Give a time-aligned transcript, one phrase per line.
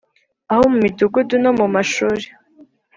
[0.51, 2.25] Aho mu midugudu no mu mashuri